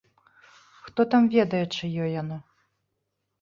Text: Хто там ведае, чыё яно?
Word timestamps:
Хто 0.85 1.05
там 1.11 1.27
ведае, 1.35 1.61
чыё 1.75 2.09
яно? 2.21 2.41